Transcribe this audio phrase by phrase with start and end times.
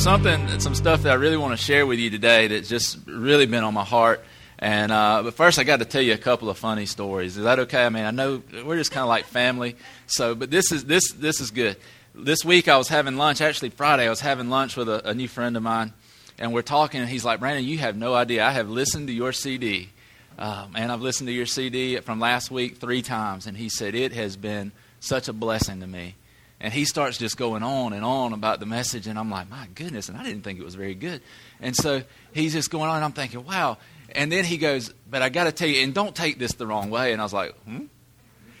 [0.00, 2.98] there's something, some stuff that I really want to share with you today that's just
[3.06, 4.24] really been on my heart.
[4.58, 7.36] And uh, but first, I got to tell you a couple of funny stories.
[7.36, 7.84] Is that okay?
[7.84, 9.76] I mean, I know we're just kind of like family.
[10.06, 11.76] So, but this is this this is good.
[12.14, 13.42] This week I was having lunch.
[13.42, 15.92] Actually, Friday I was having lunch with a, a new friend of mine,
[16.38, 17.02] and we're talking.
[17.02, 18.42] And he's like, "Brandon, you have no idea.
[18.42, 19.90] I have listened to your CD,
[20.38, 23.94] uh, and I've listened to your CD from last week three times." And he said
[23.94, 26.14] it has been such a blessing to me.
[26.60, 29.66] And he starts just going on and on about the message, and I'm like, my
[29.74, 31.22] goodness, and I didn't think it was very good.
[31.60, 33.78] And so he's just going on, and I'm thinking, wow.
[34.14, 36.66] And then he goes, but I got to tell you, and don't take this the
[36.66, 37.12] wrong way.
[37.12, 37.86] And I was like, hmm?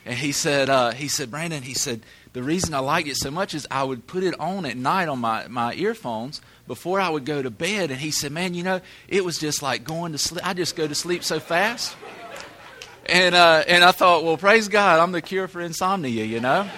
[0.06, 2.00] And he said, uh, he said, Brandon, he said,
[2.32, 5.08] the reason I liked it so much is I would put it on at night
[5.08, 7.90] on my, my earphones before I would go to bed.
[7.90, 10.46] And he said, man, you know, it was just like going to sleep.
[10.46, 11.96] I just go to sleep so fast.
[13.06, 16.68] And, uh, and I thought, well, praise God, I'm the cure for insomnia, you know?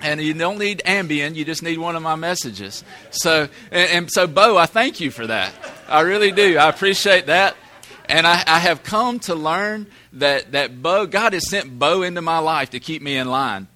[0.00, 2.84] And you don't need Ambien, you just need one of my messages.
[3.10, 5.52] So, and, and, so, Bo, I thank you for that.
[5.88, 6.58] I really do.
[6.58, 7.56] I appreciate that.
[8.08, 12.22] And I, I have come to learn that, that Bo, God has sent Bo into
[12.22, 13.66] my life to keep me in line.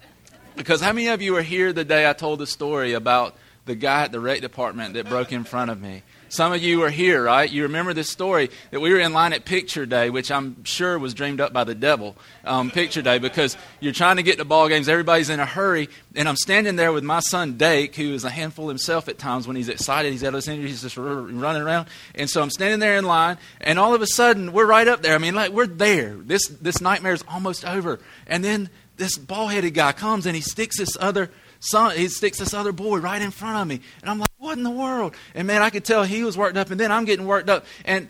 [0.55, 3.75] Because how many of you were here the day I told the story about the
[3.75, 6.03] guy at the rec department that broke in front of me?
[6.31, 7.51] Some of you were here, right?
[7.51, 10.97] You remember this story that we were in line at Picture Day, which I'm sure
[10.97, 12.15] was dreamed up by the devil,
[12.45, 14.87] um, Picture Day, because you're trying to get to ball games.
[14.87, 15.89] Everybody's in a hurry.
[16.15, 19.45] And I'm standing there with my son, Dake, who is a handful himself at times
[19.45, 20.13] when he's excited.
[20.13, 20.69] He's got those energy.
[20.69, 21.89] He's just running around.
[22.15, 25.01] And so I'm standing there in line, and all of a sudden, we're right up
[25.01, 25.15] there.
[25.15, 26.15] I mean, like, we're there.
[26.15, 27.99] This, this nightmare is almost over.
[28.25, 31.29] And then this ball headed guy comes and he sticks this other
[31.61, 33.79] son, he sticks this other boy right in front of me.
[34.01, 35.15] And I'm like, what in the world?
[35.33, 37.65] And man, I could tell he was worked up, and then I'm getting worked up.
[37.85, 38.09] And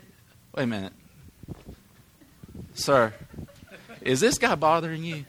[0.55, 0.93] wait a minute.
[2.73, 3.13] Sir,
[4.01, 5.25] is this guy bothering you?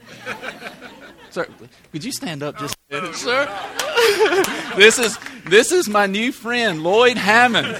[1.30, 1.46] Sir,
[1.90, 4.74] could you stand up just a minute, oh, sir?
[4.76, 7.78] this is this is my new friend, Lloyd Hammond.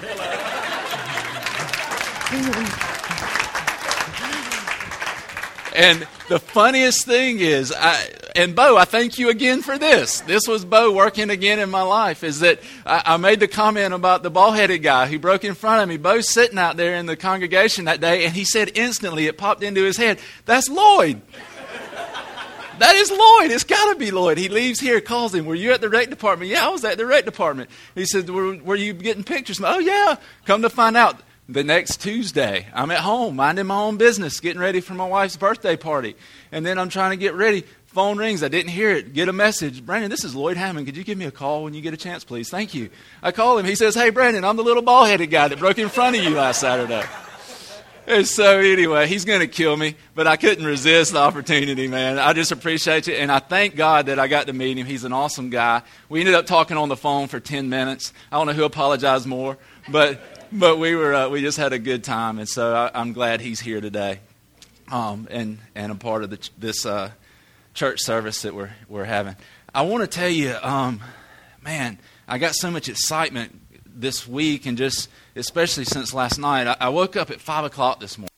[5.75, 10.21] And the funniest thing is, I, and Bo, I thank you again for this.
[10.21, 12.25] This was Bo working again in my life.
[12.25, 15.55] Is that I, I made the comment about the ball headed guy who broke in
[15.55, 15.97] front of me.
[15.97, 19.63] Bo's sitting out there in the congregation that day, and he said instantly, it popped
[19.63, 21.21] into his head, That's Lloyd.
[22.79, 23.53] That is Lloyd.
[23.53, 24.39] It's got to be Lloyd.
[24.39, 25.45] He leaves here, calls him.
[25.45, 26.51] Were you at the rec department?
[26.51, 27.71] Yeah, I was at the rec department.
[27.95, 29.61] He said, Were, were you getting pictures?
[29.63, 30.17] Oh, yeah.
[30.47, 34.61] Come to find out the next Tuesday, I'm at home minding my own business, getting
[34.61, 36.17] ready for my wife's birthday party.
[36.51, 37.65] And then I'm trying to get ready.
[37.93, 38.43] Phone rings.
[38.43, 39.13] I didn't hear it.
[39.13, 39.85] Get a message.
[39.85, 40.87] Brandon, this is Lloyd Hammond.
[40.87, 42.49] Could you give me a call when you get a chance, please?
[42.49, 42.89] Thank you.
[43.23, 43.67] I call him.
[43.67, 46.25] He says, Hey, Brandon, I'm the little ball headed guy that broke in front of
[46.25, 47.05] you last Saturday.
[48.07, 52.19] And so, anyway, he's going to kill me, but I couldn't resist the opportunity, man.
[52.19, 54.87] I just appreciate it, and I thank God that I got to meet him.
[54.87, 55.83] He's an awesome guy.
[56.09, 58.13] We ended up talking on the phone for 10 minutes.
[58.33, 59.59] I don't know who apologized more,
[59.89, 60.19] but
[60.51, 63.41] but we were uh, we just had a good time, and so I, am glad
[63.41, 64.21] he's here today,
[64.91, 67.11] um, and and a part of the, this uh,
[67.75, 69.37] church service that we're we're having.
[69.75, 71.01] I want to tell you, um,
[71.63, 76.67] man, I got so much excitement this week, and just especially since last night.
[76.67, 78.29] I, I woke up at five o'clock this morning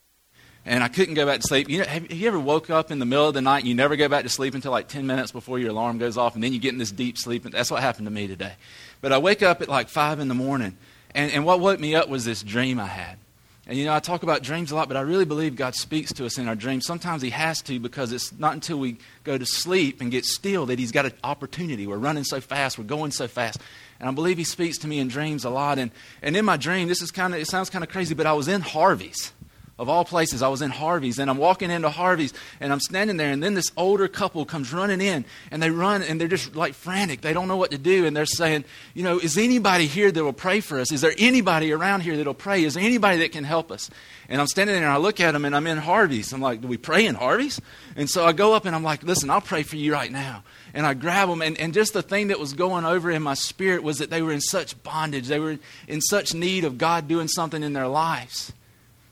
[0.67, 1.69] and I couldn't go back to sleep.
[1.69, 3.75] You know, have, you ever woke up in the middle of the night and you
[3.75, 6.43] never go back to sleep until like 10 minutes before your alarm goes off, and
[6.43, 7.45] then you get in this deep sleep?
[7.45, 8.55] And That's what happened to me today.
[9.01, 10.77] But I wake up at like 5 in the morning,
[11.15, 13.19] and, and what woke me up was this dream I had.
[13.67, 16.13] And you know, I talk about dreams a lot, but I really believe God speaks
[16.15, 16.85] to us in our dreams.
[16.85, 20.67] Sometimes He has to because it's not until we go to sleep and get still
[20.67, 21.87] that He's got an opportunity.
[21.87, 23.61] We're running so fast, we're going so fast.
[24.01, 25.79] And I believe He speaks to me in dreams a lot.
[25.79, 28.27] And, and in my dream, this is kind of, it sounds kind of crazy, but
[28.27, 29.33] I was in Harvey's
[29.77, 33.17] of all places, I was in Harvey's, and I'm walking into Harvey's, and I'm standing
[33.17, 36.55] there, and then this older couple comes running in, and they run, and they're just
[36.55, 37.23] like frantic.
[37.23, 38.65] They don't know what to do, and they're saying,
[38.95, 40.93] You know, is anybody here that will pray for us?
[40.93, 42.63] Is there anybody around here that will pray?
[42.63, 43.91] Is there anybody that can help us?
[44.29, 46.33] And I'm standing there, and I look at them, and I'm in Harvey's.
[46.33, 47.61] I'm like, Do we pray in Harvey's?
[47.97, 50.45] And so I go up, and I'm like, Listen, I'll pray for you right now.
[50.73, 53.35] And I grab them, and, and just the thing that was going over in my
[53.35, 55.59] spirit was that they were in such bondage, they were
[55.89, 58.53] in such need of God doing something in their lives.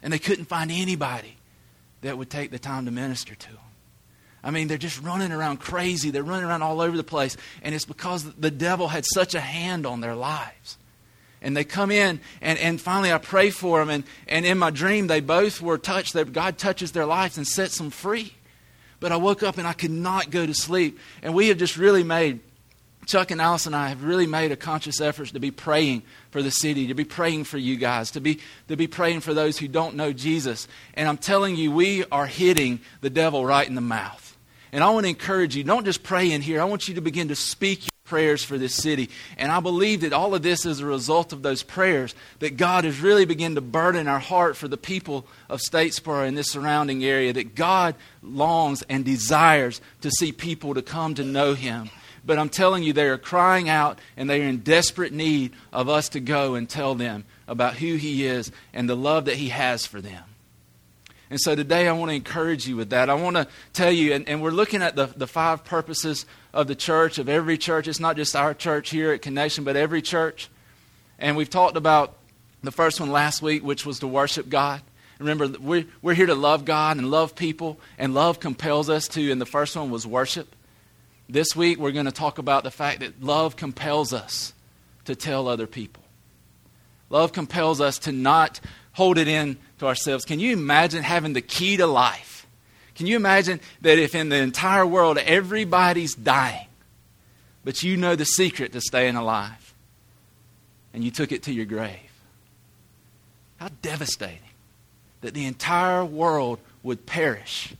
[0.02, 1.37] And they couldn't find anybody
[2.00, 3.58] that would take the time to minister to them.
[4.44, 6.10] I mean, they're just running around crazy.
[6.10, 7.37] They're running around all over the place.
[7.62, 10.78] And it's because the devil had such a hand on their lives.
[11.40, 13.90] And they come in, and, and finally I pray for them.
[13.90, 16.12] And, and in my dream, they both were touched.
[16.14, 18.34] That God touches their lives and sets them free.
[19.00, 20.99] But I woke up and I could not go to sleep.
[21.22, 22.40] And we have just really made
[23.06, 26.43] Chuck and Alice and I have really made a conscious effort to be praying for
[26.43, 29.58] the city, to be praying for you guys, to be, to be praying for those
[29.58, 30.69] who don't know Jesus.
[30.94, 34.37] And I'm telling you, we are hitting the devil right in the mouth.
[34.72, 36.60] And I want to encourage you, don't just pray in here.
[36.60, 39.10] I want you to begin to speak your prayers for this city.
[39.37, 42.84] And I believe that all of this is a result of those prayers, that God
[42.84, 47.04] has really begun to burden our heart for the people of Statesboro and this surrounding
[47.04, 51.90] area, that God longs and desires to see people to come to know Him.
[52.24, 55.88] But I'm telling you, they are crying out and they are in desperate need of
[55.88, 59.48] us to go and tell them about who He is and the love that He
[59.48, 60.22] has for them.
[61.30, 63.08] And so today I want to encourage you with that.
[63.08, 66.66] I want to tell you, and, and, we're looking at the, the five purposes of
[66.66, 67.88] the church, of every church.
[67.88, 70.50] It's not just our church here at Connection, but every church.
[71.18, 72.16] And we've talked about
[72.62, 74.82] the first one last week, which was to worship God.
[75.18, 79.30] Remember, we're, we're here to love God and love people, and love compels us to,
[79.32, 80.54] and the first one was worship.
[81.32, 84.52] This week we're going to talk about the fact that love compels us
[85.06, 86.02] to tell other people.
[87.08, 88.61] Love compels us to not
[88.93, 90.26] hold it in to ourselves.
[90.26, 92.46] Can you imagine having the key to life?
[92.94, 96.67] Can you imagine that if in the entire world everybody's dying,
[97.64, 99.73] but you know the secret to staying alive,
[100.93, 101.96] and you took it to your grave?
[103.56, 104.50] How devastating
[105.23, 107.73] that the entire world would perish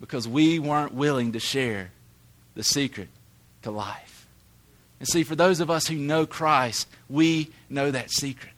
[0.00, 1.92] because we weren't willing to share
[2.56, 3.08] the secret
[3.62, 4.26] to life.
[4.98, 8.52] And see, for those of us who know Christ, we know that secret.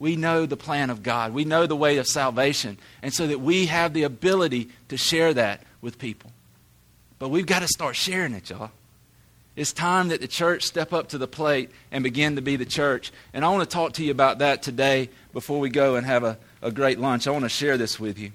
[0.00, 1.34] We know the plan of God.
[1.34, 2.78] We know the way of salvation.
[3.02, 6.32] And so that we have the ability to share that with people.
[7.18, 8.70] But we've got to start sharing it, y'all.
[9.54, 12.64] It's time that the church step up to the plate and begin to be the
[12.64, 13.12] church.
[13.34, 16.24] And I want to talk to you about that today before we go and have
[16.24, 17.26] a, a great lunch.
[17.26, 18.32] I want to share this with you.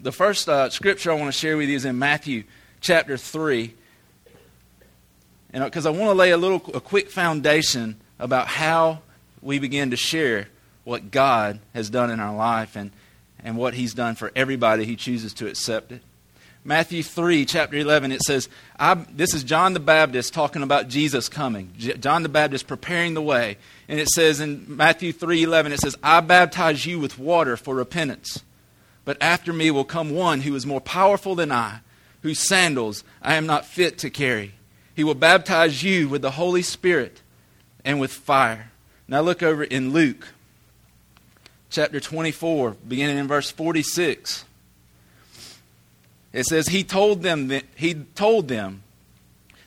[0.00, 2.44] The first uh, scripture I want to share with you is in Matthew
[2.80, 3.74] chapter 3.
[5.52, 9.00] And because uh, I want to lay a little a quick foundation about how
[9.40, 10.48] we begin to share
[10.84, 12.90] what God has done in our life and,
[13.42, 16.02] and what He's done for everybody who chooses to accept it.
[16.64, 18.48] Matthew 3, chapter 11, it says,
[19.10, 21.72] This is John the Baptist talking about Jesus coming.
[21.78, 23.56] J- John the Baptist preparing the way.
[23.88, 27.74] And it says in Matthew 3 11, it says, I baptize you with water for
[27.74, 28.42] repentance.
[29.06, 31.80] But after me will come one who is more powerful than I,
[32.20, 34.52] whose sandals I am not fit to carry.
[34.98, 37.22] He will baptize you with the Holy Spirit
[37.84, 38.72] and with fire.
[39.06, 40.26] Now look over in Luke
[41.70, 44.44] chapter 24, beginning in verse 46.
[46.32, 48.82] It says, He told them, that, He told them,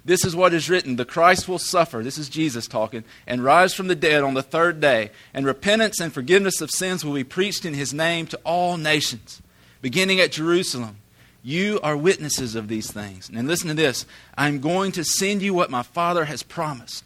[0.04, 3.74] This is what is written the Christ will suffer, this is Jesus talking, and rise
[3.74, 7.24] from the dead on the third day, and repentance and forgiveness of sins will be
[7.24, 9.42] preached in His name to all nations,
[9.82, 10.98] beginning at Jerusalem.
[11.44, 13.30] You are witnesses of these things.
[13.34, 14.06] And listen to this
[14.38, 17.06] I'm going to send you what my Father has promised,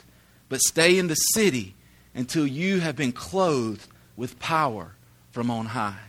[0.50, 1.76] but stay in the city
[2.14, 4.92] until you have been clothed with power
[5.32, 6.00] from on high.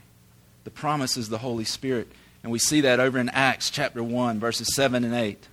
[0.64, 2.08] The promise is the Holy Spirit.
[2.42, 5.48] And we see that over in Acts chapter 1, verses 7 and 8.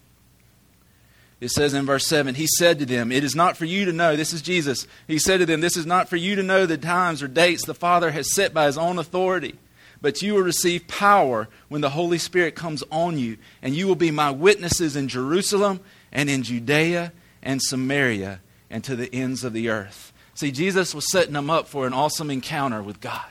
[1.40, 3.92] It says in verse 7, He said to them, It is not for you to
[3.92, 4.88] know, this is Jesus.
[5.08, 7.66] He said to them, This is not for you to know the times or dates
[7.66, 9.58] the Father has set by His own authority,
[10.04, 13.96] but you will receive power when the Holy Spirit comes on you, and you will
[13.96, 15.80] be my witnesses in Jerusalem
[16.12, 20.12] and in Judea and Samaria and to the ends of the earth.
[20.36, 23.26] See, Jesus was setting them up for an awesome encounter with God.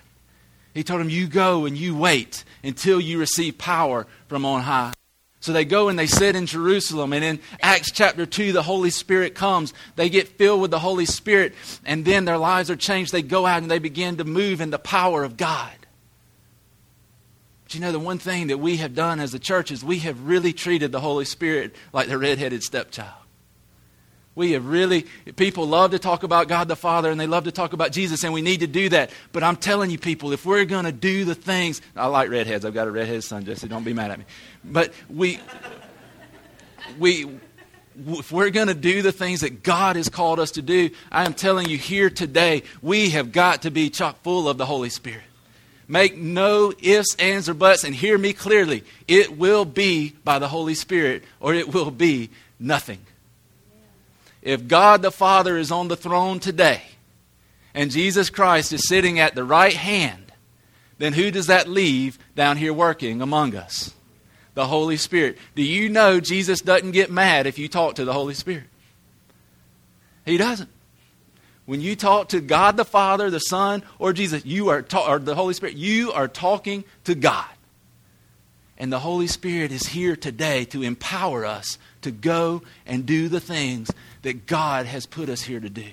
[0.73, 4.95] He told them, You go and you wait until you receive power from on high.
[5.41, 7.13] So they go and they sit in Jerusalem.
[7.13, 9.75] And in Acts chapter 2, the Holy Spirit comes.
[9.97, 11.53] They get filled with the Holy Spirit.
[11.85, 13.13] And then their lives are changed.
[13.13, 15.73] They go out and they begin to move in the power of God.
[17.75, 20.27] You know, the one thing that we have done as a church is we have
[20.27, 23.11] really treated the Holy Spirit like the redheaded stepchild.
[24.35, 27.53] We have really, people love to talk about God the Father and they love to
[27.53, 29.11] talk about Jesus, and we need to do that.
[29.31, 32.65] But I'm telling you, people, if we're going to do the things, I like redheads.
[32.65, 33.69] I've got a redhead son, Jesse.
[33.69, 34.25] Don't be mad at me.
[34.65, 35.39] But we,
[36.99, 37.39] we,
[38.07, 41.27] if we're going to do the things that God has called us to do, I
[41.27, 44.89] am telling you here today, we have got to be chock full of the Holy
[44.89, 45.25] Spirit.
[45.89, 48.85] Make no ifs, ands, or buts, and hear me clearly.
[49.09, 53.01] It will be by the Holy Spirit, or it will be nothing.
[54.43, 56.83] If God the Father is on the throne today
[57.75, 60.33] and Jesus Christ is sitting at the right hand,
[60.99, 63.95] then who does that leave down here working among us?
[64.55, 65.39] The Holy Spirit.
[65.55, 68.65] Do you know Jesus doesn't get mad if you talk to the Holy Spirit?
[70.27, 70.69] He doesn't.
[71.65, 75.19] When you talk to God the Father, the Son, or Jesus, you are ta- or
[75.19, 77.47] the Holy Spirit, you are talking to God.
[78.79, 83.39] And the Holy Spirit is here today to empower us to go and do the
[83.39, 83.91] things
[84.23, 85.87] that God has put us here to do.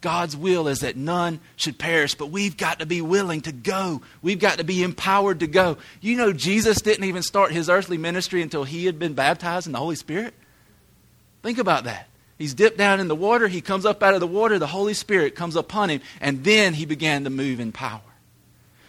[0.00, 4.00] God's will is that none should perish, but we've got to be willing to go.
[4.22, 5.76] We've got to be empowered to go.
[6.00, 9.72] You know, Jesus didn't even start his earthly ministry until he had been baptized in
[9.72, 10.34] the Holy Spirit.
[11.42, 12.09] Think about that.
[12.40, 13.48] He's dipped down in the water.
[13.48, 14.58] He comes up out of the water.
[14.58, 16.00] The Holy Spirit comes upon him.
[16.22, 18.00] And then he began to move in power.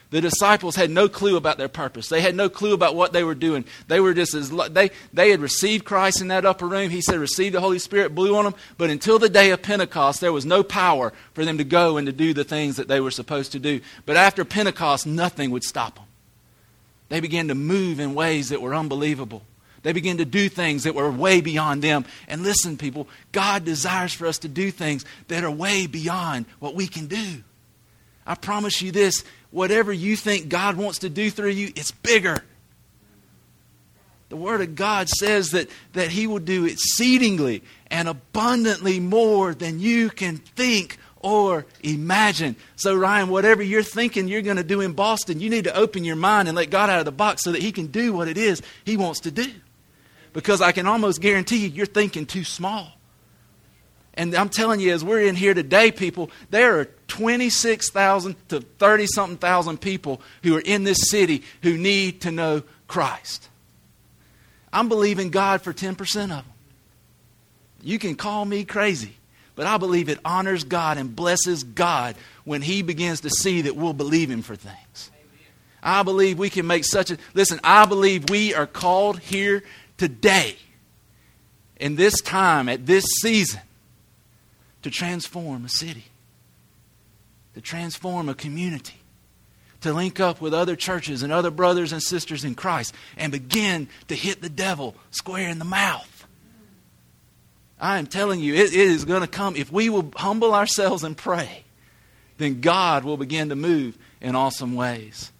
[0.10, 2.08] The disciples had no clue about their purpose.
[2.08, 3.65] They had no clue about what they were doing.
[3.89, 6.89] They were just as they they had received Christ in that upper room.
[6.89, 8.55] He said, "Receive the Holy Spirit," blew on them.
[8.77, 12.05] But until the day of Pentecost, there was no power for them to go and
[12.05, 13.81] to do the things that they were supposed to do.
[14.05, 16.05] But after Pentecost, nothing would stop them.
[17.10, 19.43] They began to move in ways that were unbelievable.
[19.83, 22.05] They begin to do things that were way beyond them.
[22.27, 26.75] And listen, people, God desires for us to do things that are way beyond what
[26.75, 27.43] we can do.
[28.25, 32.43] I promise you this whatever you think God wants to do through you, it's bigger.
[34.29, 39.79] The Word of God says that, that He will do exceedingly and abundantly more than
[39.79, 42.55] you can think or imagine.
[42.77, 46.05] So, Ryan, whatever you're thinking you're going to do in Boston, you need to open
[46.05, 48.27] your mind and let God out of the box so that He can do what
[48.27, 49.51] it is He wants to do.
[50.33, 52.88] Because I can almost guarantee you, you're thinking too small.
[54.13, 59.07] And I'm telling you, as we're in here today, people, there are 26,000 to 30
[59.07, 63.47] something thousand people who are in this city who need to know Christ.
[64.73, 66.45] I'm believing God for 10% of them.
[67.81, 69.15] You can call me crazy,
[69.55, 73.75] but I believe it honors God and blesses God when He begins to see that
[73.75, 75.11] we'll believe Him for things.
[75.83, 77.17] I believe we can make such a.
[77.33, 79.63] Listen, I believe we are called here
[80.01, 80.55] today,
[81.77, 83.62] in this time, at this season,
[84.81, 86.05] to transform a city,
[87.53, 88.96] to transform a community,
[89.81, 93.88] to link up with other churches and other brothers and sisters in Christ and begin
[94.08, 96.25] to hit the devil square in the mouth.
[97.79, 99.55] I am telling you, it, it is going to come.
[99.55, 101.63] If we will humble ourselves and pray,
[102.39, 105.31] then God will begin to move in awesome ways.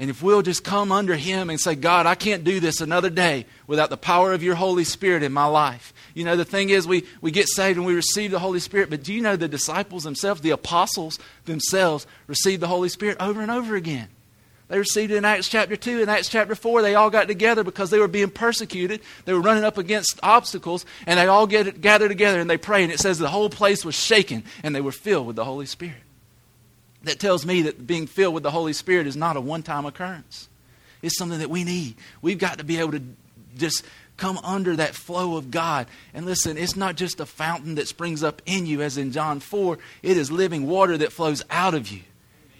[0.00, 3.10] And if we'll just come under Him and say, God, I can't do this another
[3.10, 5.92] day without the power of your Holy Spirit in my life.
[6.14, 8.90] You know, the thing is, we, we get saved and we receive the Holy Spirit,
[8.90, 13.40] but do you know the disciples themselves, the apostles themselves, received the Holy Spirit over
[13.40, 14.08] and over again?
[14.68, 16.02] They received it in Acts chapter 2.
[16.02, 19.00] In Acts chapter 4, they all got together because they were being persecuted.
[19.24, 22.84] They were running up against obstacles, and they all get, gathered together and they prayed.
[22.84, 25.66] And it says the whole place was shaken, and they were filled with the Holy
[25.66, 26.02] Spirit
[27.02, 29.86] that tells me that being filled with the Holy Spirit is not a one time
[29.86, 30.48] occurrence.
[31.02, 31.96] It's something that we need.
[32.22, 33.02] We've got to be able to
[33.56, 33.84] just
[34.16, 35.86] come under that flow of God.
[36.12, 39.40] And listen, it's not just a fountain that springs up in you, as in John
[39.40, 42.00] 4, it is living water that flows out of you.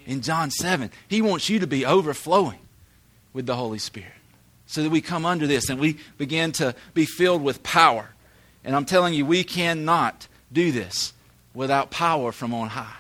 [0.06, 2.60] In John 7, He wants you to be overflowing
[3.32, 4.12] with the Holy Spirit
[4.66, 8.10] so that we come under this and we begin to be filled with power.
[8.64, 11.12] And I'm telling you, we cannot do this
[11.54, 12.96] without power from on high.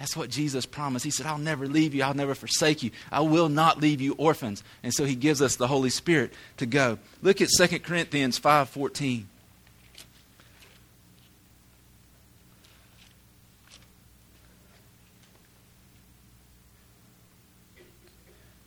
[0.00, 1.04] That's what Jesus promised.
[1.04, 2.02] He said, I'll never leave you.
[2.02, 2.90] I'll never forsake you.
[3.12, 4.64] I will not leave you orphans.
[4.82, 6.98] And so he gives us the Holy Spirit to go.
[7.20, 9.24] Look at 2 Corinthians 5.14.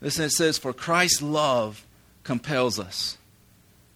[0.02, 1.84] Listen, it says, For Christ's love
[2.24, 3.18] compels us,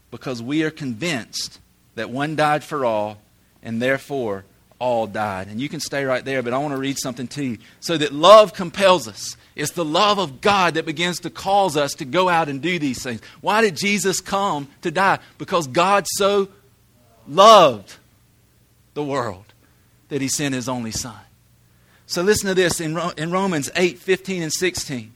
[0.10, 1.60] because we are convinced
[1.94, 3.20] that one died for all,
[3.62, 4.44] and therefore
[4.80, 5.48] all died.
[5.48, 7.58] And you can stay right there, but I want to read something to you.
[7.80, 9.36] So that love compels us.
[9.56, 12.78] It's the love of God that begins to cause us to go out and do
[12.78, 13.22] these things.
[13.42, 15.20] Why did Jesus come to die?
[15.38, 16.50] Because God so
[17.28, 17.96] loved
[18.94, 19.46] the world
[20.10, 21.20] that he sent his only son.
[22.06, 25.14] So listen to this in, in Romans 8 15 and 16.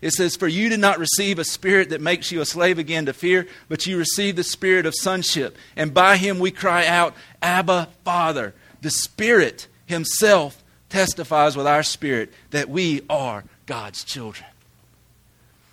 [0.00, 3.06] It says, For you did not receive a spirit that makes you a slave again
[3.06, 5.56] to fear, but you received the spirit of sonship.
[5.76, 8.54] And by him we cry out, Abba, Father.
[8.84, 14.46] The Spirit Himself testifies with our spirit that we are God's children.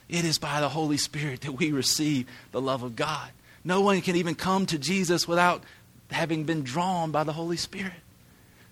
[0.07, 3.29] It is by the Holy Spirit that we receive the love of God.
[3.65, 5.61] No one can even come to Jesus without
[6.09, 7.91] having been drawn by the Holy Spirit.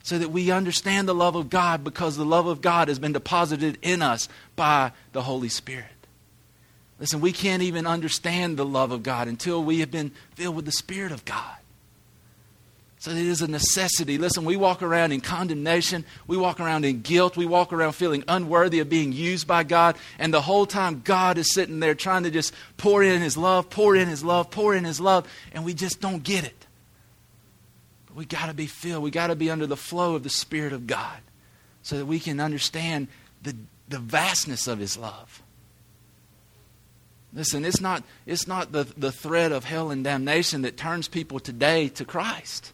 [0.03, 3.11] So that we understand the love of God because the love of God has been
[3.11, 6.07] deposited in us by the Holy Spirit.
[6.97, 10.65] Listen, we can't even understand the love of God until we have been filled with
[10.65, 11.58] the Spirit of God.
[12.99, 14.17] So it is a necessity.
[14.17, 16.03] Listen, we walk around in condemnation.
[16.27, 17.37] We walk around in guilt.
[17.37, 19.95] We walk around feeling unworthy of being used by God.
[20.19, 23.69] And the whole time, God is sitting there trying to just pour in His love,
[23.69, 25.25] pour in His love, pour in His love.
[25.53, 26.67] And we just don't get it.
[28.07, 29.01] But we got to be filled.
[29.01, 31.19] We got to be under the flow of the Spirit of God
[31.83, 33.07] so that we can understand
[33.41, 33.55] the,
[33.87, 35.41] the vastness of His love.
[37.33, 41.39] Listen, it's not, it's not the, the threat of hell and damnation that turns people
[41.39, 42.73] today to Christ.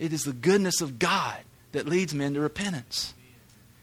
[0.00, 1.36] It is the goodness of God
[1.72, 3.12] that leads men to repentance.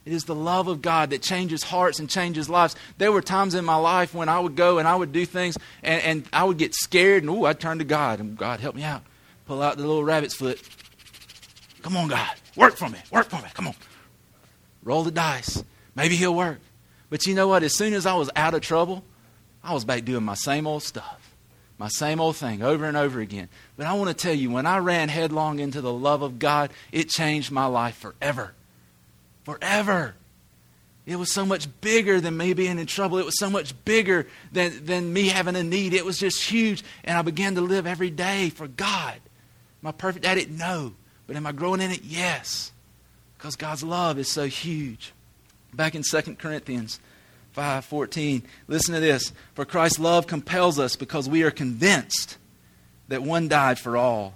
[0.04, 2.76] It is the love of God that changes hearts and changes lives.
[2.98, 5.58] There were times in my life when I would go and I would do things
[5.84, 8.76] and, and I would get scared and, ooh, I'd turn to God and God, help
[8.76, 9.04] me out.
[9.46, 10.60] Pull out the little rabbit's foot.
[11.84, 12.32] Come on, God.
[12.56, 12.98] Work for me.
[13.12, 13.50] Work for me.
[13.54, 13.76] Come on.
[14.84, 15.64] Roll the dice.
[15.96, 16.60] Maybe he'll work.
[17.10, 17.62] But you know what?
[17.62, 19.04] As soon as I was out of trouble,
[19.64, 21.27] I was back doing my same old stuff,
[21.78, 23.50] my same old thing over and over again.
[23.76, 26.72] But I want to tell you, when I ran headlong into the love of God,
[26.92, 28.54] it changed my life forever.
[29.44, 30.16] Forever.
[31.06, 33.18] It was so much bigger than me being in trouble.
[33.18, 35.94] It was so much bigger than, than me having a need.
[35.94, 36.84] It was just huge.
[37.04, 39.16] And I began to live every day for God.
[39.82, 40.50] Am I perfect at it?
[40.50, 40.94] No.
[41.28, 42.04] But am I growing in it?
[42.04, 42.72] Yes.
[43.38, 45.14] Because God's love is so huge.
[45.74, 47.00] Back in 2 Corinthians
[47.58, 49.34] 5:14, listen to this.
[49.56, 52.38] For Christ's love compels us because we are convinced
[53.08, 54.36] that one died for all,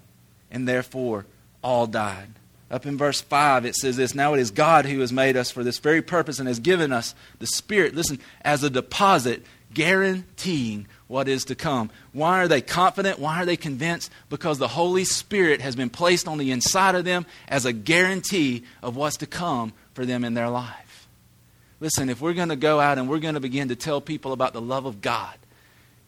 [0.50, 1.28] and therefore
[1.64, 2.30] all died.
[2.72, 5.52] Up in verse 5, it says this Now it is God who has made us
[5.52, 10.88] for this very purpose and has given us the Spirit, listen, as a deposit, guaranteeing
[11.08, 11.92] what is to come.
[12.14, 13.20] Why are they confident?
[13.20, 14.10] Why are they convinced?
[14.30, 18.64] Because the Holy Spirit has been placed on the inside of them as a guarantee
[18.82, 20.91] of what's to come for them in their life.
[21.82, 24.32] Listen, if we're going to go out and we're going to begin to tell people
[24.32, 25.36] about the love of God,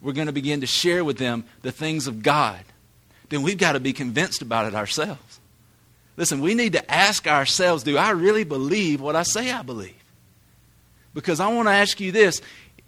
[0.01, 2.59] we're going to begin to share with them the things of God,
[3.29, 5.39] then we've got to be convinced about it ourselves.
[6.15, 9.95] Listen, we need to ask ourselves do I really believe what I say I believe?
[11.15, 12.39] Because I want to ask you this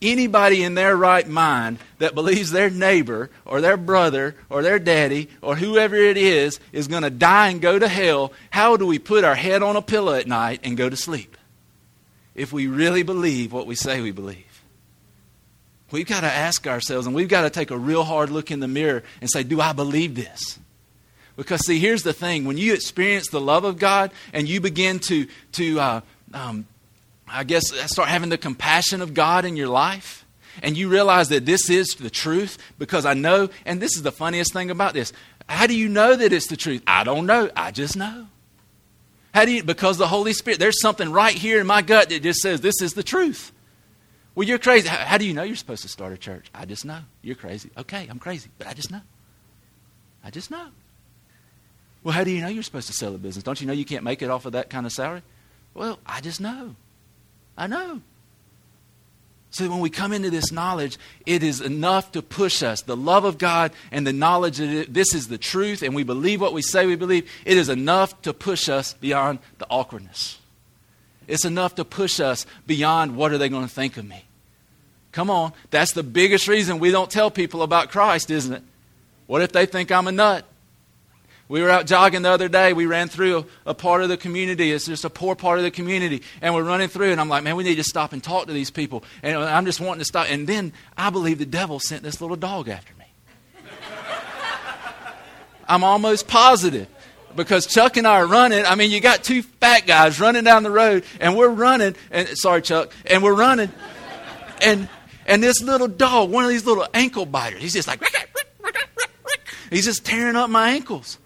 [0.02, 5.30] anybody in their right mind that believes their neighbor or their brother or their daddy
[5.42, 9.00] or whoever it is is going to die and go to hell, how do we
[9.00, 11.35] put our head on a pillow at night and go to sleep?
[12.36, 14.44] If we really believe what we say we believe.
[15.92, 18.60] We've got to ask ourselves and we've got to take a real hard look in
[18.60, 20.60] the mirror and say, Do I believe this?
[21.38, 25.00] Because, see, here's the thing when you experience the love of God and you begin
[25.00, 26.02] to, to uh,
[26.34, 26.66] um,
[27.28, 30.26] I guess, start having the compassion of God in your life,
[30.62, 34.12] and you realize that this is the truth, because I know, and this is the
[34.12, 35.12] funniest thing about this.
[35.50, 36.82] How do you know that it's the truth?
[36.88, 37.50] I don't know.
[37.56, 38.28] I just know.
[39.36, 39.64] How do you?
[39.64, 40.62] Because the Holy Spirit.
[40.62, 43.52] There's something right here in my gut that just says this is the truth.
[44.34, 44.88] Well, you're crazy.
[44.88, 46.48] How, how do you know you're supposed to start a church?
[46.56, 47.00] I just know.
[47.22, 47.70] You're crazy.
[47.78, 49.02] Okay, I'm crazy, but I just know.
[50.24, 50.70] I just know.
[52.02, 53.44] Well, how do you know you're supposed to sell a business?
[53.44, 55.22] Don't you know you can't make it off of that kind of salary?
[55.74, 56.78] Well, I just know.
[57.58, 58.00] I know.
[59.56, 62.82] So when we come into this knowledge, it is enough to push us.
[62.82, 66.42] The love of God and the knowledge that this is the truth and we believe
[66.42, 70.40] what we say we believe, it is enough to push us beyond the awkwardness.
[71.26, 74.26] It's enough to push us beyond what are they going to think of me.
[75.14, 75.54] Come on.
[75.70, 78.64] That's the biggest reason we don't tell people about Christ, isn't it?
[79.26, 80.44] What if they think I'm a nut?
[81.48, 82.74] We were out jogging the other day.
[82.74, 84.72] We ran through a, part of the community.
[84.72, 86.24] It's just a poor part of the community.
[86.42, 88.54] And we're running through, and I'm like, man, we need to stop and talk to
[88.54, 89.04] these people.
[89.22, 90.28] And I'm just wanting to stop.
[90.30, 93.06] And then I believe the devil sent this little dog after me.
[95.68, 96.88] I'm almost positive.
[97.36, 98.66] Because Chuck and I are running.
[98.66, 101.96] I mean, you got two fat guys running down the road, and we're running.
[102.10, 102.92] And sorry, Chuck.
[103.06, 103.72] And we're running.
[104.62, 104.88] And
[105.28, 108.02] and this little dog, one of these little ankle biters, he's just like,
[109.70, 111.18] he's just tearing up my ankles.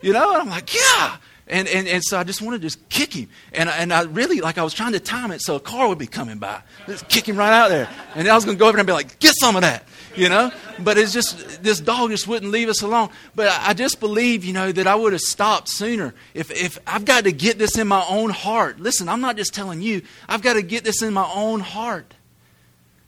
[0.00, 1.16] You know, and I'm like, yeah.
[1.50, 3.28] And, and, and so I just wanted to just kick him.
[3.52, 5.98] And, and I really, like, I was trying to time it so a car would
[5.98, 6.62] be coming by.
[6.86, 7.88] Just kick him right out there.
[8.14, 9.84] And I was going to go over and be like, get some of that,
[10.14, 10.52] you know?
[10.78, 13.10] But it's just, this dog just wouldn't leave us alone.
[13.34, 16.14] But I, just believe, you know, that I would have stopped sooner.
[16.34, 18.78] If, if I've got to get this in my own heart.
[18.78, 22.14] Listen, I'm not just telling you, I've got to get this in my own heart.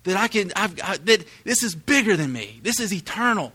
[0.02, 2.58] That I can, I've, I, that this is bigger than me.
[2.64, 3.52] This is eternal.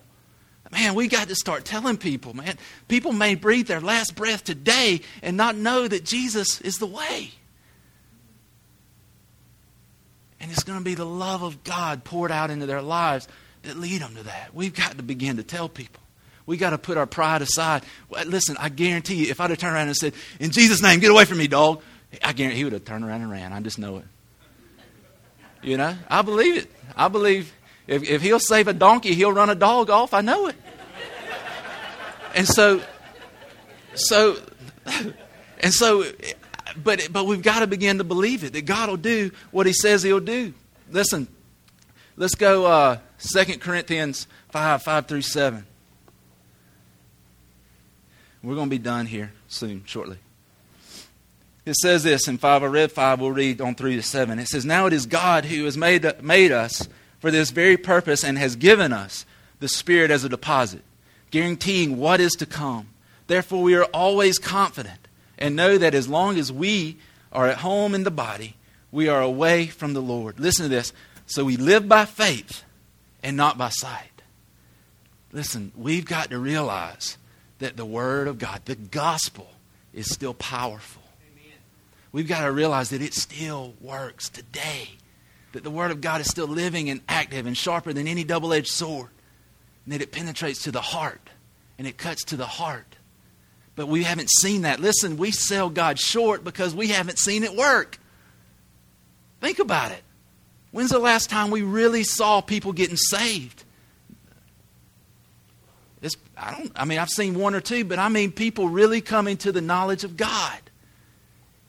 [0.71, 2.57] Man, we got to start telling people, man.
[2.87, 7.31] People may breathe their last breath today and not know that Jesus is the way.
[10.39, 13.27] And it's going to be the love of God poured out into their lives
[13.63, 14.53] that lead them to that.
[14.53, 16.01] We've got to begin to tell people.
[16.45, 17.83] We got to put our pride aside.
[18.25, 21.11] Listen, I guarantee you, if I'd have turned around and said, "In Jesus' name, get
[21.11, 21.81] away from me, dog,"
[22.23, 23.51] I guarantee he would have turned around and ran.
[23.51, 24.05] I just know it.
[25.61, 26.71] You know, I believe it.
[26.95, 27.51] I believe
[27.87, 30.13] if, if he'll save a donkey, he'll run a dog off.
[30.13, 30.55] I know it.
[32.35, 32.81] And so,
[33.95, 34.37] so,
[35.59, 36.03] and so,
[36.75, 39.73] but, but we've got to begin to believe it that God will do what he
[39.73, 40.53] says he'll do.
[40.91, 41.27] Listen,
[42.15, 45.65] let's go uh, 2 Corinthians 5 5 through 7.
[48.43, 50.17] We're going to be done here soon, shortly.
[51.65, 52.63] It says this in 5.
[52.63, 53.19] I read 5.
[53.19, 54.39] We'll read on 3 to 7.
[54.39, 56.87] It says, Now it is God who has made, made us
[57.19, 59.25] for this very purpose and has given us
[59.59, 60.83] the Spirit as a deposit,
[61.31, 62.87] guaranteeing what is to come.
[63.27, 66.97] Therefore, we are always confident and know that as long as we
[67.31, 68.55] are at home in the body,
[68.91, 70.39] we are away from the Lord.
[70.39, 70.93] Listen to this.
[71.25, 72.63] So we live by faith
[73.21, 74.21] and not by sight.
[75.33, 77.17] Listen, we've got to realize
[77.59, 79.49] that the Word of God, the gospel,
[79.93, 81.03] is still powerful.
[82.11, 84.91] We've got to realize that it still works today.
[85.57, 88.53] That the Word of God is still living and active and sharper than any double
[88.53, 89.09] edged sword.
[89.85, 91.31] And that it penetrates to the heart
[91.79, 92.95] and it cuts to the heart.
[93.75, 94.79] But we haven't seen that.
[94.79, 97.97] Listen, we sell God short because we haven't seen it work.
[99.41, 100.03] Think about it.
[100.69, 103.63] When's the last time we really saw people getting saved?
[106.03, 106.71] It's, I don't.
[106.75, 109.61] I mean, I've seen one or two, but I mean people really coming to the
[109.61, 110.59] knowledge of God.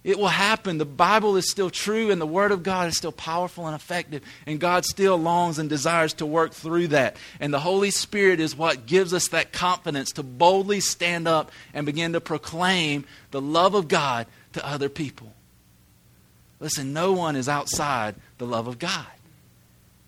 [0.08, 0.78] It will happen.
[0.78, 4.22] The Bible is still true, and the Word of God is still powerful and effective,
[4.46, 7.18] and God still longs and desires to work through that.
[7.40, 11.84] And the Holy Spirit is what gives us that confidence to boldly stand up and
[11.84, 15.30] begin to proclaim the love of God to other people.
[16.58, 19.04] Listen, no one is outside the love of God.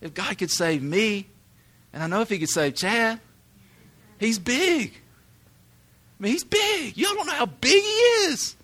[0.01, 1.27] If God could save me,
[1.93, 3.21] and I know if He could save Chad,
[4.19, 4.95] He's big.
[6.19, 6.97] I mean, He's big.
[6.97, 7.89] Y'all don't know how big He
[8.31, 8.57] is.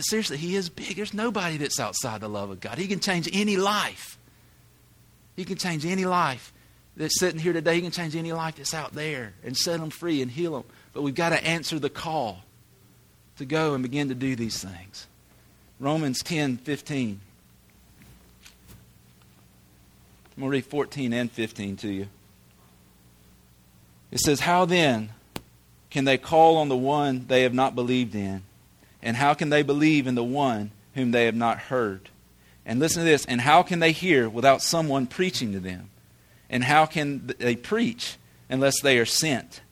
[0.00, 0.96] But seriously, He is big.
[0.96, 2.78] There's nobody that's outside the love of God.
[2.78, 4.16] He can change any life.
[5.36, 6.54] He can change any life
[6.96, 7.74] that's sitting here today.
[7.74, 10.64] He can change any life that's out there and set them free and heal them.
[10.94, 12.38] But we've got to answer the call
[13.36, 15.06] to go and begin to do these things.
[15.78, 17.20] Romans 10 15.
[20.24, 22.06] I'm going to read 14 and 15 to you.
[24.10, 25.10] It says, How then
[25.90, 28.44] can they call on the one they have not believed in?
[29.02, 32.08] And how can they believe in the one whom they have not heard?
[32.66, 33.24] And listen to this.
[33.24, 35.90] And how can they hear without someone preaching to them?
[36.48, 38.16] And how can they preach
[38.48, 39.62] unless they are sent?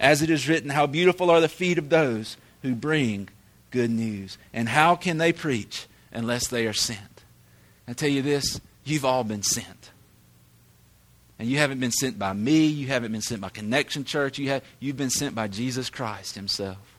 [0.00, 3.28] As it is written, How beautiful are the feet of those who bring
[3.74, 4.38] good news.
[4.52, 7.24] And how can they preach unless they are sent?
[7.86, 9.90] I tell you this you've all been sent.
[11.38, 14.50] And you haven't been sent by me, you haven't been sent by Connection Church, you
[14.50, 16.93] have, you've been sent by Jesus Christ Himself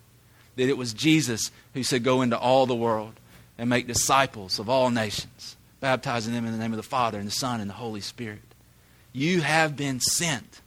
[0.56, 3.14] that it was Jesus who said, Go into all the world
[3.58, 7.28] and make disciples of all nations, baptizing them in the name of the Father and
[7.28, 8.42] the Son and the Holy Spirit.
[9.14, 10.62] You have been sent.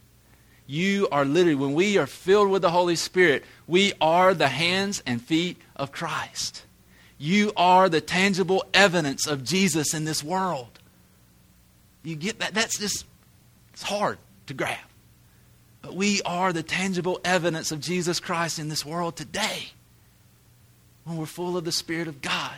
[0.67, 5.03] You are literally, when we are filled with the Holy Spirit, we are the hands
[5.07, 6.65] and feet of Christ.
[7.19, 10.79] You are the tangible evidence of Jesus in this world.
[12.03, 12.55] You get that?
[12.55, 13.05] That's just,
[13.73, 14.79] it's hard to grab.
[15.83, 19.71] But we are the tangible evidence of Jesus Christ in this world today
[21.09, 22.53] when we're full of the Spirit of God.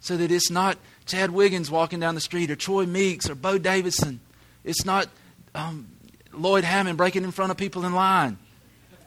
[0.00, 3.58] So that it's not Chad Wiggins walking down the street or Troy Meeks or Bo
[3.58, 4.20] Davidson.
[4.62, 5.08] It's not
[5.54, 5.88] um,
[6.32, 8.38] Lloyd Hammond breaking in front of people in line.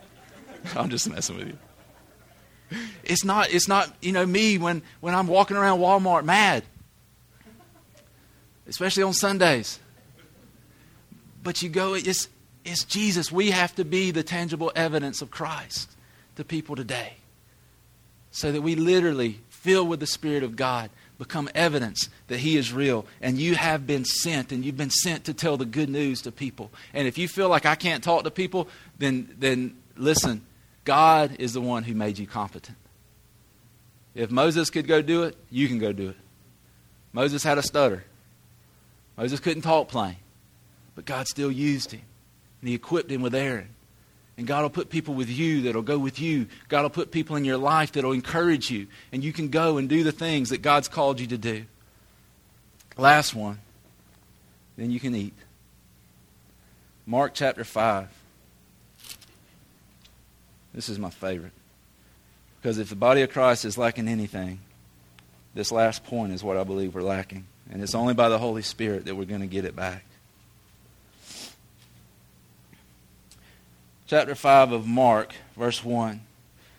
[0.75, 1.57] I'm just messing with you.
[3.03, 6.63] It's not, it's not, you know, me when, when I'm walking around Walmart mad.
[8.67, 9.79] Especially on Sundays.
[11.41, 12.27] But you go, it's,
[12.65, 13.31] it's Jesus.
[13.31, 15.89] We have to be the tangible evidence of Christ
[16.35, 17.13] to people today
[18.31, 22.71] so that we literally, filled with the Spirit of God, become evidence that He is
[22.71, 23.05] real.
[23.21, 26.31] And you have been sent, and you've been sent to tell the good news to
[26.31, 26.71] people.
[26.93, 30.41] And if you feel like I can't talk to people, then, then listen,
[30.85, 32.77] God is the one who made you competent.
[34.15, 36.17] If Moses could go do it, you can go do it.
[37.13, 38.03] Moses had a stutter.
[39.17, 40.15] Moses couldn't talk plain,
[40.95, 42.01] but God still used him,
[42.61, 43.69] and He equipped him with Aaron.
[44.39, 46.47] And God will put people with you that'll go with you.
[46.69, 48.87] God will put people in your life that'll encourage you.
[49.11, 51.65] And you can go and do the things that God's called you to do.
[52.95, 53.59] Last one.
[54.77, 55.33] Then you can eat.
[57.05, 58.07] Mark chapter 5.
[60.73, 61.51] This is my favorite.
[62.61, 64.61] Because if the body of Christ is lacking anything,
[65.53, 67.45] this last point is what I believe we're lacking.
[67.69, 70.05] And it's only by the Holy Spirit that we're going to get it back.
[74.09, 76.15] Chapter 5 of Mark, verse 1.
[76.15, 76.21] It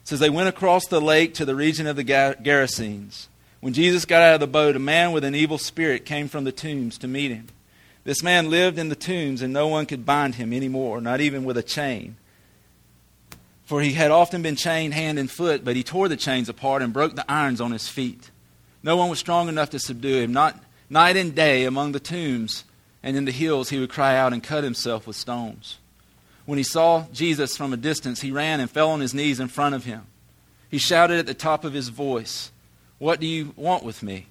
[0.02, 3.28] says, They went across the lake to the region of the Gerasenes.
[3.60, 6.42] When Jesus got out of the boat, a man with an evil spirit came from
[6.42, 7.46] the tombs to meet him.
[8.02, 11.20] This man lived in the tombs, and no one could bind him any more, not
[11.20, 12.16] even with a chain.
[13.64, 16.82] For he had often been chained hand and foot, but he tore the chains apart
[16.82, 18.32] and broke the irons on his feet.
[18.82, 20.32] No one was strong enough to subdue him.
[20.32, 22.64] Not night and day among the tombs
[23.04, 25.78] and in the hills he would cry out and cut himself with stones.
[26.50, 29.46] When he saw Jesus from a distance, he ran and fell on his knees in
[29.46, 30.08] front of him.
[30.68, 32.50] He shouted at the top of his voice,
[32.98, 34.26] What do you want with me?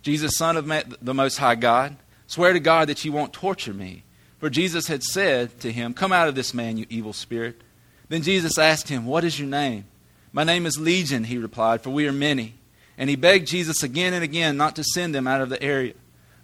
[0.00, 0.68] Jesus, Son of
[1.02, 1.96] the Most High God,
[2.28, 4.04] swear to God that you won't torture me.
[4.38, 7.60] For Jesus had said to him, Come out of this man, you evil spirit.
[8.08, 9.86] Then Jesus asked him, What is your name?
[10.32, 12.54] My name is Legion, he replied, for we are many.
[12.96, 15.94] And he begged Jesus again and again not to send them out of the area.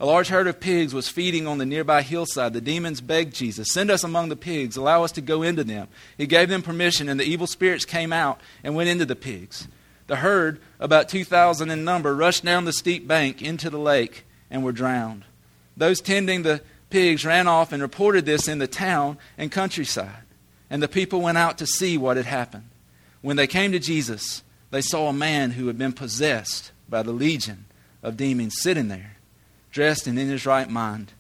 [0.01, 2.55] A large herd of pigs was feeding on the nearby hillside.
[2.55, 5.89] The demons begged Jesus, Send us among the pigs, allow us to go into them.
[6.17, 9.69] He gave them permission, and the evil spirits came out and went into the pigs.
[10.07, 14.65] The herd, about 2,000 in number, rushed down the steep bank into the lake and
[14.65, 15.25] were drowned.
[15.77, 20.25] Those tending the pigs ran off and reported this in the town and countryside.
[20.71, 22.71] And the people went out to see what had happened.
[23.21, 27.13] When they came to Jesus, they saw a man who had been possessed by the
[27.13, 27.67] legion
[28.03, 29.19] of demons sitting there
[29.71, 31.13] dressed and in his right mind,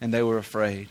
[0.00, 0.88] and they were afraid.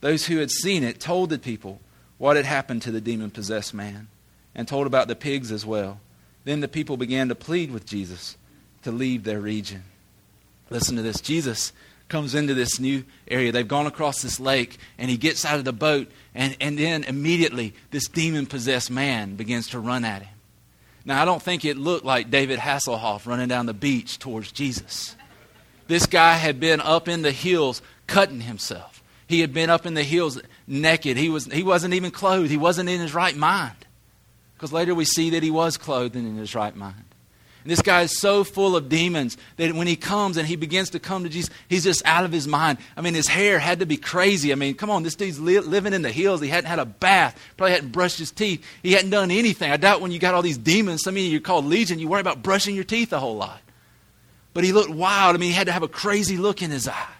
[0.00, 1.80] Those who had seen it told the people
[2.18, 4.08] what had happened to the demon possessed man,
[4.54, 6.00] and told about the pigs as well.
[6.44, 8.36] Then the people began to plead with Jesus
[8.82, 9.84] to leave their region.
[10.70, 11.72] Listen to this Jesus
[12.08, 13.50] comes into this new area.
[13.50, 17.04] They've gone across this lake, and he gets out of the boat, and, and then
[17.04, 20.34] immediately this demon possessed man begins to run at him.
[21.04, 25.16] Now, I don't think it looked like David Hasselhoff running down the beach towards Jesus.
[25.88, 29.02] This guy had been up in the hills cutting himself.
[29.28, 31.16] He had been up in the hills naked.
[31.16, 32.50] He, was, he wasn't even clothed.
[32.50, 33.76] He wasn't in his right mind.
[34.54, 37.04] Because later we see that he was clothed and in his right mind.
[37.66, 40.90] And this guy is so full of demons that when he comes and he begins
[40.90, 42.78] to come to Jesus, he's just out of his mind.
[42.96, 44.52] I mean, his hair had to be crazy.
[44.52, 46.40] I mean, come on, this dude's li- living in the hills.
[46.40, 48.64] He hadn't had a bath, probably hadn't brushed his teeth.
[48.84, 49.72] He hadn't done anything.
[49.72, 52.06] I doubt when you got all these demons, some of you are called legion, you
[52.06, 53.60] worry about brushing your teeth a whole lot.
[54.56, 55.36] But he looked wild.
[55.36, 57.12] I mean, he had to have a crazy look in his eye.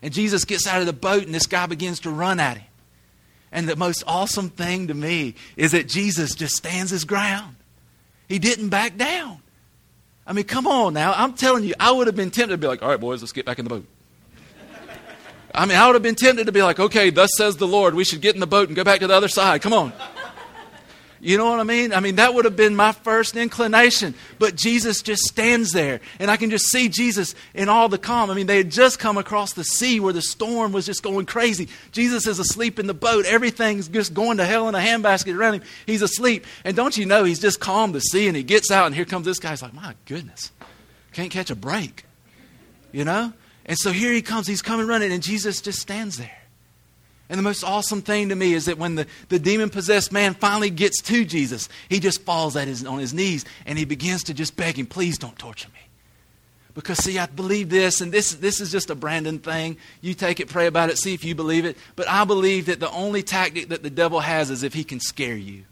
[0.00, 2.66] And Jesus gets out of the boat, and this guy begins to run at him.
[3.52, 7.56] And the most awesome thing to me is that Jesus just stands his ground.
[8.26, 9.42] He didn't back down.
[10.26, 11.12] I mean, come on now.
[11.12, 13.32] I'm telling you, I would have been tempted to be like, all right, boys, let's
[13.32, 13.84] get back in the boat.
[15.54, 17.94] I mean, I would have been tempted to be like, okay, thus says the Lord,
[17.94, 19.60] we should get in the boat and go back to the other side.
[19.60, 19.92] Come on.
[21.20, 21.92] You know what I mean?
[21.92, 24.14] I mean, that would have been my first inclination.
[24.38, 26.00] But Jesus just stands there.
[26.18, 28.30] And I can just see Jesus in all the calm.
[28.30, 31.26] I mean, they had just come across the sea where the storm was just going
[31.26, 31.68] crazy.
[31.92, 33.24] Jesus is asleep in the boat.
[33.24, 35.62] Everything's just going to hell in a handbasket around him.
[35.86, 36.44] He's asleep.
[36.64, 38.28] And don't you know, he's just calmed the sea.
[38.28, 39.50] And he gets out, and here comes this guy.
[39.50, 40.52] He's like, my goodness,
[41.12, 42.04] can't catch a break.
[42.92, 43.32] You know?
[43.64, 44.46] And so here he comes.
[44.46, 46.35] He's coming running, and Jesus just stands there.
[47.28, 50.34] And the most awesome thing to me is that when the, the demon possessed man
[50.34, 54.22] finally gets to Jesus, he just falls at his, on his knees and he begins
[54.24, 55.80] to just beg him, please don't torture me.
[56.74, 59.78] Because, see, I believe this, and this, this is just a Brandon thing.
[60.02, 61.78] You take it, pray about it, see if you believe it.
[61.96, 65.00] But I believe that the only tactic that the devil has is if he can
[65.00, 65.64] scare you.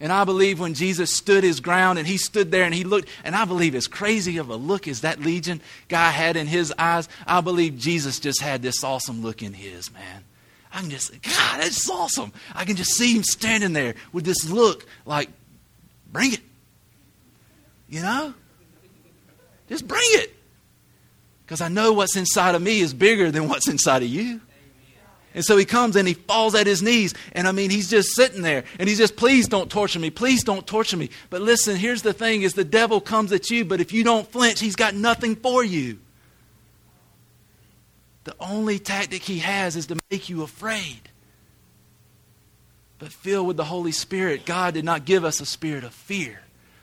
[0.00, 3.08] And I believe when Jesus stood his ground and he stood there and he looked,
[3.24, 6.72] and I believe as crazy of a look as that legion guy had in his
[6.78, 10.24] eyes, I believe Jesus just had this awesome look in his, man.
[10.72, 12.32] I can just, God, that's awesome.
[12.54, 15.30] I can just see him standing there with this look like,
[16.12, 16.40] bring it.
[17.88, 18.34] You know?
[19.68, 20.34] Just bring it.
[21.44, 24.40] Because I know what's inside of me is bigger than what's inside of you.
[25.38, 27.14] And so he comes and he falls at his knees.
[27.30, 30.10] And I mean, he's just sitting there and he's just, please don't torture me.
[30.10, 31.10] Please don't torture me.
[31.30, 34.26] But listen, here's the thing is the devil comes at you, but if you don't
[34.26, 36.00] flinch, he's got nothing for you.
[38.24, 41.08] The only tactic he has is to make you afraid.
[42.98, 46.40] But filled with the Holy Spirit, God did not give us a spirit of fear,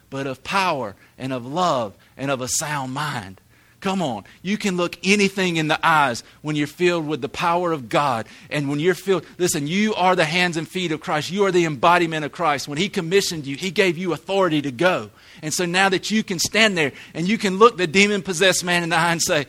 [0.10, 3.42] but of power and of love and of a sound mind.
[3.86, 4.24] Come on.
[4.42, 8.26] You can look anything in the eyes when you're filled with the power of God.
[8.50, 11.30] And when you're filled, listen, you are the hands and feet of Christ.
[11.30, 12.68] You are the embodiment of Christ.
[12.68, 15.12] When He commissioned you, He gave you authority to go.
[15.44, 18.64] And so now that you can stand there and you can look the demon possessed
[18.64, 19.46] man in the eye and say,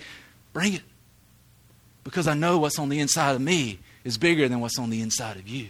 [0.53, 0.83] Bring it.
[2.05, 5.01] Because I know what's on the inside of me is bigger than what's on the
[5.01, 5.69] inside of you.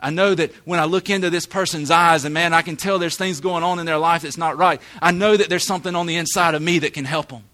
[0.00, 2.98] I know that when I look into this person's eyes and man, I can tell
[2.98, 4.80] there's things going on in their life that's not right.
[5.02, 7.44] I know that there's something on the inside of me that can help them.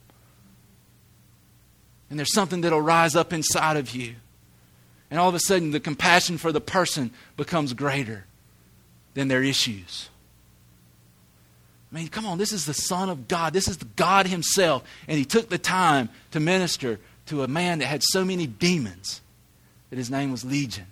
[2.10, 4.14] And there's something that'll rise up inside of you.
[5.10, 8.26] And all of a sudden, the compassion for the person becomes greater
[9.14, 10.10] than their issues.
[11.90, 13.52] I mean, come on, this is the Son of God.
[13.52, 14.82] This is God Himself.
[15.08, 19.22] And He took the time to minister to a man that had so many demons
[19.90, 20.86] that his name was Legion.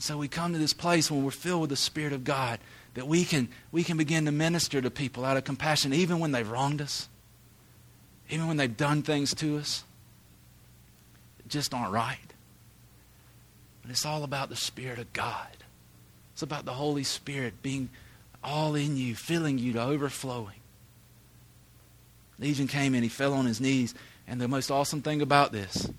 [0.00, 2.58] And so we come to this place when we're filled with the Spirit of God
[2.94, 6.32] that we can, we can begin to minister to people out of compassion, even when
[6.32, 7.06] they've wronged us,
[8.30, 9.84] even when they've done things to us
[11.36, 12.16] that just aren't right.
[13.82, 15.48] But it's all about the Spirit of God.
[16.32, 17.90] It's about the Holy Spirit being
[18.42, 20.60] all in you, filling you to overflowing.
[22.38, 23.94] Legion came and he fell on his knees.
[24.26, 25.90] And the most awesome thing about this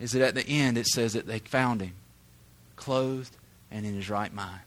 [0.00, 1.92] is that at the end it says that they found him
[2.80, 3.36] clothed,
[3.70, 4.60] and in his right mind.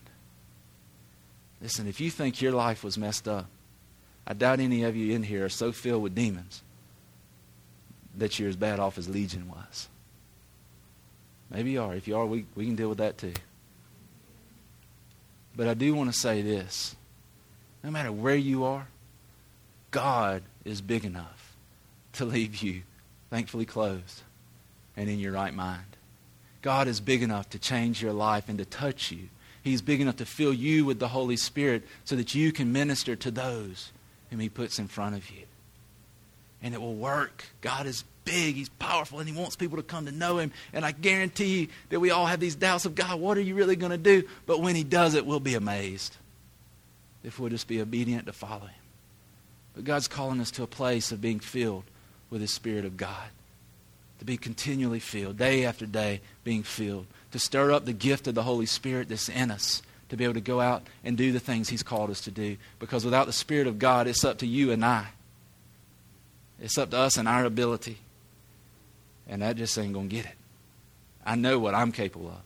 [1.61, 3.47] Listen, if you think your life was messed up,
[4.25, 6.61] I doubt any of you in here are so filled with demons
[8.15, 9.89] that you're as bad off as Legion was.
[11.49, 11.95] Maybe you are.
[11.95, 13.33] If you are, we, we can deal with that too.
[15.55, 16.95] But I do want to say this
[17.83, 18.87] no matter where you are,
[19.91, 21.55] God is big enough
[22.13, 22.83] to leave you
[23.29, 24.21] thankfully clothed
[24.95, 25.92] and in your right mind.
[26.63, 29.27] God is big enough to change your life and to touch you.
[29.61, 33.15] He's big enough to fill you with the Holy Spirit so that you can minister
[33.17, 33.91] to those
[34.29, 35.43] whom He puts in front of you.
[36.61, 37.43] And it will work.
[37.59, 40.53] God is big, He's powerful, and He wants people to come to know Him.
[40.71, 43.55] And I guarantee you that we all have these doubts of God, what are you
[43.55, 44.23] really going to do?
[44.45, 46.15] But when He does it, we'll be amazed
[47.25, 48.81] if we'll just be obedient to follow Him.
[49.75, 51.83] But God's calling us to a place of being filled
[52.29, 53.29] with the Spirit of God.
[54.19, 57.07] To be continually filled, day after day, being filled.
[57.31, 59.81] To stir up the gift of the Holy Spirit that's in us.
[60.09, 62.57] To be able to go out and do the things He's called us to do.
[62.79, 65.07] Because without the Spirit of God, it's up to you and I.
[66.61, 67.97] It's up to us and our ability.
[69.27, 70.35] And that just ain't going to get it.
[71.25, 72.41] I know what I'm capable of.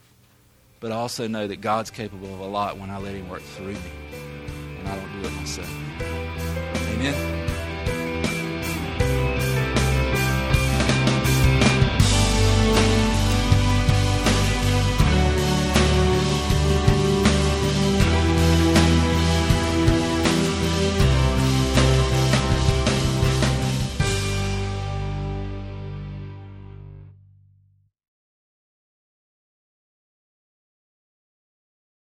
[0.80, 3.42] But I also know that God's capable of a lot when I let Him work
[3.42, 3.80] through me.
[4.78, 5.70] And I don't do it myself.
[6.00, 7.37] Amen.